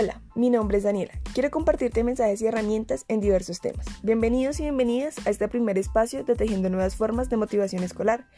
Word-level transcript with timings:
Hola, 0.00 0.20
mi 0.36 0.48
nombre 0.48 0.78
es 0.78 0.84
Daniela. 0.84 1.10
Quiero 1.34 1.50
compartirte 1.50 2.04
mensajes 2.04 2.40
y 2.40 2.46
herramientas 2.46 3.04
en 3.08 3.18
diversos 3.18 3.60
temas. 3.60 3.84
Bienvenidos 4.04 4.60
y 4.60 4.62
bienvenidas 4.62 5.26
a 5.26 5.30
este 5.30 5.48
primer 5.48 5.76
espacio 5.76 6.22
de 6.22 6.36
Tejiendo 6.36 6.70
Nuevas 6.70 6.94
Formas 6.94 7.28
de 7.28 7.36
Motivación 7.36 7.82
Escolar. 7.82 8.28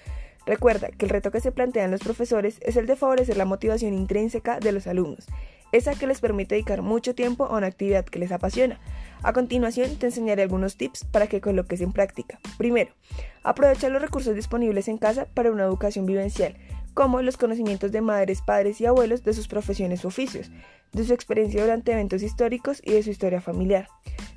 Recuerda 0.46 0.88
que 0.88 1.04
el 1.04 1.10
reto 1.10 1.30
que 1.30 1.42
se 1.42 1.52
plantean 1.52 1.90
los 1.90 2.00
profesores 2.00 2.60
es 2.62 2.76
el 2.76 2.86
de 2.86 2.96
favorecer 2.96 3.36
la 3.36 3.44
motivación 3.44 3.92
intrínseca 3.92 4.58
de 4.58 4.72
los 4.72 4.86
alumnos, 4.86 5.26
esa 5.70 5.94
que 5.94 6.06
les 6.06 6.22
permite 6.22 6.54
dedicar 6.54 6.80
mucho 6.80 7.14
tiempo 7.14 7.44
a 7.44 7.58
una 7.58 7.66
actividad 7.66 8.06
que 8.06 8.20
les 8.20 8.32
apasiona. 8.32 8.80
A 9.22 9.34
continuación 9.34 9.96
te 9.96 10.06
enseñaré 10.06 10.40
algunos 10.40 10.78
tips 10.78 11.04
para 11.04 11.26
que 11.26 11.42
coloques 11.42 11.82
en 11.82 11.92
práctica. 11.92 12.40
Primero, 12.56 12.94
aprovecha 13.42 13.90
los 13.90 14.00
recursos 14.00 14.34
disponibles 14.34 14.88
en 14.88 14.96
casa 14.96 15.26
para 15.26 15.52
una 15.52 15.64
educación 15.64 16.06
vivencial 16.06 16.56
como 16.94 17.22
los 17.22 17.36
conocimientos 17.36 17.92
de 17.92 18.00
madres, 18.00 18.42
padres 18.42 18.80
y 18.80 18.86
abuelos 18.86 19.22
de 19.22 19.32
sus 19.32 19.48
profesiones 19.48 20.04
u 20.04 20.08
oficios, 20.08 20.50
de 20.92 21.04
su 21.04 21.12
experiencia 21.12 21.62
durante 21.62 21.92
eventos 21.92 22.22
históricos 22.22 22.80
y 22.84 22.92
de 22.92 23.02
su 23.02 23.10
historia 23.10 23.40
familiar. 23.40 23.88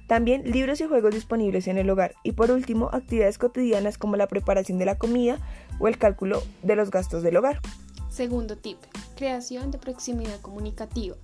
También 0.07 0.43
libros 0.51 0.81
y 0.81 0.85
juegos 0.85 1.13
disponibles 1.13 1.67
en 1.67 1.77
el 1.77 1.89
hogar 1.89 2.13
y 2.23 2.33
por 2.33 2.51
último 2.51 2.89
actividades 2.91 3.37
cotidianas 3.37 3.97
como 3.97 4.17
la 4.17 4.27
preparación 4.27 4.77
de 4.77 4.85
la 4.85 4.97
comida 4.97 5.39
o 5.79 5.87
el 5.87 5.97
cálculo 5.97 6.43
de 6.61 6.75
los 6.75 6.91
gastos 6.91 7.23
del 7.23 7.37
hogar. 7.37 7.61
Segundo 8.09 8.57
tip, 8.57 8.77
creación 9.15 9.71
de 9.71 9.79
proximidad 9.79 10.39
comunicativa. 10.41 11.15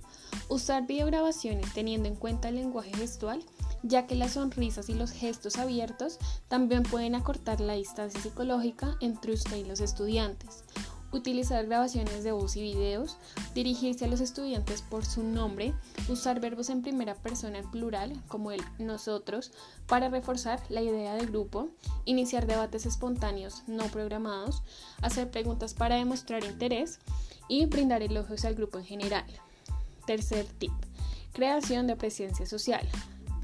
Usar 0.48 0.86
videograbaciones 0.86 1.72
teniendo 1.72 2.08
en 2.08 2.16
cuenta 2.16 2.48
el 2.48 2.56
lenguaje 2.56 2.92
gestual, 2.96 3.44
ya 3.84 4.06
que 4.06 4.16
las 4.16 4.32
sonrisas 4.32 4.88
y 4.88 4.94
los 4.94 5.12
gestos 5.12 5.56
abiertos 5.56 6.18
también 6.48 6.82
pueden 6.82 7.14
acortar 7.14 7.60
la 7.60 7.74
distancia 7.74 8.20
psicológica 8.20 8.96
entre 9.00 9.32
usted 9.32 9.58
y 9.58 9.64
los 9.64 9.80
estudiantes 9.80 10.64
utilizar 11.12 11.66
grabaciones 11.66 12.24
de 12.24 12.32
voz 12.32 12.56
y 12.56 12.62
videos, 12.62 13.16
dirigirse 13.54 14.04
a 14.04 14.08
los 14.08 14.20
estudiantes 14.20 14.82
por 14.82 15.04
su 15.04 15.22
nombre, 15.22 15.74
usar 16.08 16.40
verbos 16.40 16.70
en 16.70 16.82
primera 16.82 17.14
persona 17.14 17.58
en 17.58 17.70
plural, 17.70 18.12
como 18.28 18.52
el 18.52 18.62
nosotros, 18.78 19.52
para 19.86 20.08
reforzar 20.08 20.60
la 20.68 20.82
idea 20.82 21.14
de 21.14 21.26
grupo, 21.26 21.68
iniciar 22.04 22.46
debates 22.46 22.86
espontáneos 22.86 23.62
no 23.66 23.84
programados, 23.86 24.62
hacer 25.02 25.30
preguntas 25.30 25.74
para 25.74 25.96
demostrar 25.96 26.44
interés 26.44 26.98
y 27.48 27.66
brindar 27.66 28.02
elogios 28.02 28.44
al 28.44 28.54
grupo 28.54 28.78
en 28.78 28.84
general. 28.84 29.26
Tercer 30.06 30.46
tip, 30.58 30.72
creación 31.32 31.86
de 31.86 31.96
presencia 31.96 32.46
social. 32.46 32.86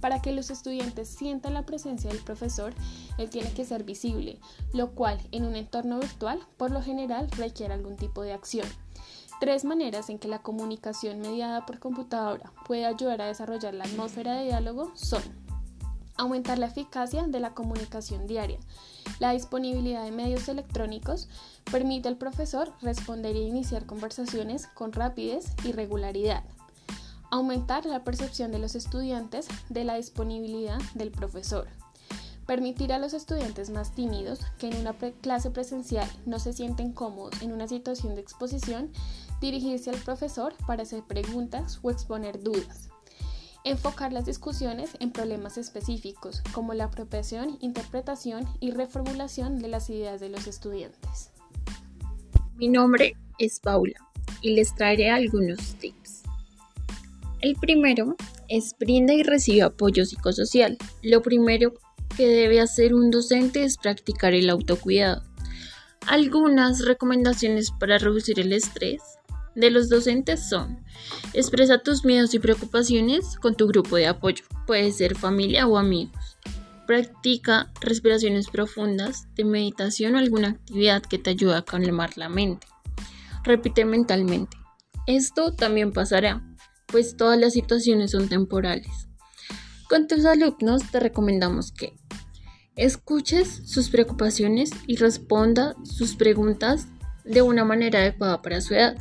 Para 0.00 0.20
que 0.20 0.33
los 0.33 0.50
estudiantes 0.50 1.08
sientan 1.08 1.55
la 1.55 1.66
presencia 1.66 2.11
del 2.11 2.22
profesor, 2.22 2.75
él 3.19 3.30
tiene 3.30 3.52
que 3.52 3.64
ser 3.64 3.84
visible, 3.84 4.39
lo 4.72 4.92
cual 4.92 5.20
en 5.33 5.44
un 5.44 5.56
entorno 5.56 5.98
virtual 5.98 6.41
por 6.56 6.70
lo 6.70 6.83
general 6.83 7.30
requiere 7.33 7.75
algún 7.75 7.97
tipo 7.97 8.22
de 8.22 8.33
acción. 8.33 8.69
Tres 9.41 9.64
maneras 9.64 10.08
en 10.08 10.19
que 10.19 10.28
la 10.28 10.42
comunicación 10.42 11.20
mediada 11.20 11.67
por 11.67 11.78
computadora 11.78 12.52
puede 12.67 12.86
ayudar 12.86 13.20
a 13.20 13.27
desarrollar 13.27 13.74
la 13.74 13.84
atmósfera 13.84 14.34
de 14.34 14.44
diálogo 14.44 14.92
son 14.94 15.22
aumentar 16.17 16.58
la 16.58 16.67
eficacia 16.67 17.24
de 17.27 17.41
la 17.41 17.55
comunicación 17.55 18.27
diaria. 18.27 18.58
La 19.19 19.33
disponibilidad 19.33 20.05
de 20.05 20.12
medios 20.12 20.48
electrónicos 20.48 21.28
permite 21.70 22.08
al 22.08 22.17
profesor 22.17 22.72
responder 22.80 23.36
e 23.36 23.41
iniciar 23.41 23.86
conversaciones 23.86 24.67
con 24.69 24.92
rapidez 24.92 25.52
y 25.64 25.72
regularidad. 25.72 26.44
Aumentar 27.31 27.87
la 27.87 28.05
percepción 28.05 28.53
de 28.53 28.59
los 28.59 28.75
estudiantes 28.75 29.49
de 29.69 29.85
la 29.85 29.97
disponibilidad 29.97 30.79
del 30.95 31.11
profesor. 31.11 31.67
Permitir 32.47 32.93
a 32.93 32.99
los 33.01 33.13
estudiantes 33.13 33.71
más 33.71 33.93
tímidos 33.93 34.41
que 34.59 34.69
en 34.69 34.77
una 34.77 34.95
clase 34.95 35.51
presencial 35.51 36.09
no 36.27 36.39
se 36.39 36.53
sienten 36.53 36.93
cómodos 36.93 37.43
en 37.43 37.53
una 37.53 37.67
situación 37.67 38.15
de 38.15 38.21
exposición, 38.21 38.93
dirigirse 39.41 39.91
al 39.91 39.97
profesor 39.97 40.55
para 40.67 40.85
hacer 40.85 41.03
preguntas 41.03 41.81
o 41.83 41.91
exponer 41.91 42.41
dudas. 42.41 42.89
Enfocar 43.65 44.13
las 44.13 44.27
discusiones 44.27 44.91
en 45.01 45.11
problemas 45.11 45.59
específicos 45.59 46.41
como 46.53 46.73
la 46.73 46.85
apropiación, 46.85 47.59
interpretación 47.61 48.47
y 48.61 48.70
reformulación 48.70 49.59
de 49.59 49.67
las 49.67 49.91
ideas 49.91 50.20
de 50.20 50.29
los 50.29 50.47
estudiantes. 50.47 51.33
Mi 52.55 52.69
nombre 52.69 53.17
es 53.39 53.59
Paula 53.59 53.98
y 54.41 54.55
les 54.55 54.73
traeré 54.73 55.11
algunos 55.11 55.75
tips. 55.75 56.16
El 57.46 57.55
primero 57.55 58.17
es 58.48 58.74
brinda 58.77 59.14
y 59.14 59.23
recibe 59.23 59.62
apoyo 59.62 60.05
psicosocial. 60.05 60.77
Lo 61.01 61.23
primero 61.23 61.74
que 62.17 62.27
debe 62.27 62.61
hacer 62.61 62.92
un 62.92 63.12
docente 63.12 63.62
es 63.62 63.79
practicar 63.79 64.34
el 64.34 64.51
autocuidado. 64.51 65.23
Algunas 66.08 66.85
recomendaciones 66.85 67.70
para 67.70 67.98
reducir 67.98 68.40
el 68.40 68.52
estrés 68.52 69.01
de 69.55 69.70
los 69.70 69.89
docentes 69.89 70.48
son 70.48 70.83
expresa 71.35 71.79
tus 71.79 72.05
miedos 72.05 72.35
y 72.35 72.40
preocupaciones 72.40 73.36
con 73.39 73.55
tu 73.55 73.68
grupo 73.68 73.95
de 73.95 74.08
apoyo, 74.08 74.45
puede 74.67 74.90
ser 74.90 75.17
familia 75.17 75.68
o 75.68 75.79
amigos. 75.79 76.39
Practica 76.89 77.73
respiraciones 77.80 78.48
profundas 78.48 79.29
de 79.36 79.45
meditación 79.45 80.17
o 80.17 80.18
alguna 80.18 80.48
actividad 80.48 81.01
que 81.01 81.18
te 81.18 81.30
ayude 81.30 81.55
a 81.55 81.64
calmar 81.64 82.11
la 82.18 82.29
mente. 82.29 82.67
Repite 83.45 83.85
mentalmente. 83.85 84.56
Esto 85.06 85.52
también 85.55 85.92
pasará 85.92 86.42
pues 86.96 87.14
todas 87.14 87.39
las 87.39 87.52
situaciones 87.52 88.12
son 88.12 88.30
temporales. 88.30 89.07
Con 89.86 90.08
tus 90.08 90.24
alumnos 90.24 90.80
te 90.90 90.98
recomendamos 90.98 91.70
que 91.70 91.92
escuches 92.74 93.61
sus 93.67 93.90
preocupaciones 93.90 94.70
y 94.86 94.96
responda 94.96 95.77
sus 95.85 96.17
preguntas 96.17 96.86
de 97.23 97.42
una 97.42 97.67
manera 97.67 97.98
adecuada 97.98 98.40
para 98.40 98.62
su 98.62 98.73
edad. 98.73 98.96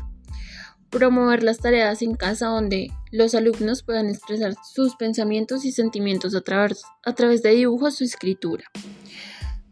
Promover 0.89 1.41
las 1.41 1.59
tareas 1.59 2.01
en 2.01 2.15
casa 2.15 2.47
donde 2.47 2.91
los 3.13 3.33
alumnos 3.33 3.81
puedan 3.81 4.09
expresar 4.09 4.55
sus 4.69 4.97
pensamientos 4.97 5.63
y 5.63 5.71
sentimientos 5.71 6.35
a 6.35 6.41
través, 6.41 6.83
a 7.05 7.15
través 7.15 7.43
de 7.43 7.51
dibujos 7.51 8.01
o 8.01 8.03
escritura. 8.03 8.65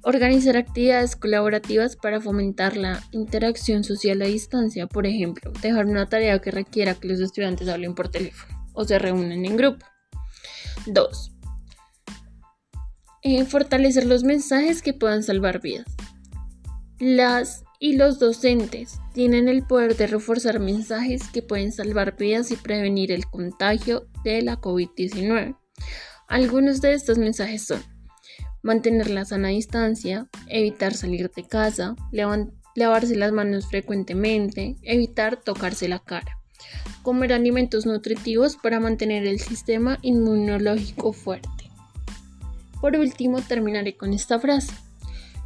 Organizar 0.06 0.58
actividades 0.58 1.16
colaborativas 1.16 1.96
para 1.96 2.20
fomentar 2.20 2.76
la 2.76 3.02
interacción 3.12 3.86
social 3.86 4.22
a 4.22 4.26
distancia, 4.26 4.86
por 4.86 5.08
ejemplo, 5.08 5.52
dejar 5.62 5.86
una 5.86 6.08
tarea 6.08 6.40
que 6.40 6.52
requiera 6.52 6.96
que 6.96 7.08
los 7.08 7.22
estudiantes 7.22 7.70
hablen 7.70 7.96
por 7.96 8.10
teléfono 8.10 8.54
o 8.74 8.84
se 8.84 9.00
reúnen 9.00 9.46
en 9.46 9.56
grupo. 9.56 9.86
2. 10.88 11.32
Eh, 13.22 13.46
fortalecer 13.46 14.06
los 14.06 14.26
mensajes 14.26 14.82
que 14.82 14.94
puedan 14.94 15.24
salvar 15.24 15.62
vidas. 15.62 15.86
Las 17.00 17.64
y 17.80 17.96
los 17.98 18.20
docentes 18.20 19.00
tienen 19.14 19.48
el 19.48 19.66
poder 19.66 19.96
de 19.96 20.08
reforzar 20.08 20.60
mensajes 20.60 21.28
que 21.30 21.42
pueden 21.42 21.72
salvar 21.72 22.18
vidas 22.18 22.52
y 22.52 22.56
prevenir 22.56 23.12
el 23.12 23.26
contagio 23.26 24.08
de 24.24 24.42
la 24.42 24.60
COVID-19. 24.60 25.58
Algunos 26.28 26.82
de 26.82 26.94
estos 26.94 27.18
mensajes 27.18 27.66
son 27.66 27.93
mantener 28.64 29.10
la 29.10 29.26
sana 29.26 29.50
distancia, 29.50 30.28
evitar 30.48 30.94
salir 30.94 31.30
de 31.30 31.44
casa, 31.44 31.96
lavarse 32.76 33.16
las 33.16 33.32
manos 33.34 33.68
frecuentemente, 33.68 34.78
evitar 34.82 35.38
tocarse 35.38 35.88
la 35.88 36.00
cara, 36.00 36.40
comer 37.04 37.34
alimentos 37.34 37.86
nutritivos 37.86 38.56
para 38.56 38.80
mantener 38.80 39.28
el 39.28 39.40
sistema 39.40 40.00
inmunológico 40.02 41.12
fuerte. 41.14 41.70
Por 42.82 42.96
último, 42.96 43.42
terminaré 43.42 43.96
con 43.96 44.14
esta 44.14 44.40
frase. 44.40 44.74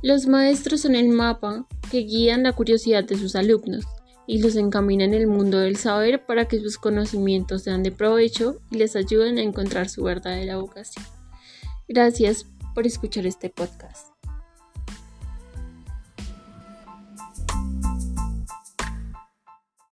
Los 0.03 0.27
maestros 0.27 0.81
son 0.81 0.95
el 0.95 1.09
mapa 1.09 1.67
que 1.91 1.99
guían 1.99 2.43
la 2.43 2.53
curiosidad 2.53 3.03
de 3.03 3.17
sus 3.17 3.35
alumnos 3.35 3.85
y 4.27 4.41
los 4.41 4.55
encaminan 4.55 5.13
en 5.13 5.21
el 5.21 5.27
mundo 5.27 5.57
del 5.59 5.77
saber 5.77 6.25
para 6.25 6.45
que 6.47 6.59
sus 6.59 6.77
conocimientos 6.77 7.63
sean 7.63 7.81
de 7.81 7.91
provecho 7.91 8.59
y 8.69 8.77
les 8.77 8.95
ayuden 8.95 9.37
a 9.39 9.41
encontrar 9.41 9.89
su 9.89 10.03
verdadera 10.03 10.57
vocación. 10.57 11.03
Gracias 11.87 12.45
por 12.77 12.85
escuchar 12.85 13.25
este 13.25 13.49
podcast. 13.49 14.16